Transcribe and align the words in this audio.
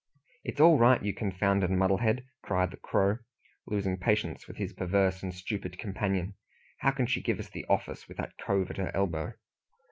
"It's 0.43 0.59
all 0.59 0.79
right, 0.79 0.99
you 1.03 1.13
confounded 1.13 1.69
muddlehead!" 1.69 2.25
cried 2.41 2.71
the 2.71 2.77
Crow, 2.77 3.19
losing 3.67 3.97
patience 3.97 4.47
with 4.47 4.57
his 4.57 4.73
perverse 4.73 5.21
and 5.21 5.31
stupid 5.31 5.77
companion. 5.77 6.33
"How 6.79 6.89
can 6.89 7.05
she 7.05 7.21
give 7.21 7.37
us 7.39 7.51
the 7.51 7.65
office 7.69 8.07
with 8.07 8.17
that 8.17 8.35
cove 8.39 8.71
at 8.71 8.77
her 8.77 8.89
elbow?" 8.95 9.33